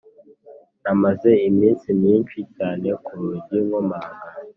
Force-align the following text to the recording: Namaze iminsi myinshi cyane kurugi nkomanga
Namaze 0.83 1.29
iminsi 1.49 1.87
myinshi 1.99 2.37
cyane 2.55 2.87
kurugi 3.05 3.57
nkomanga 3.65 4.25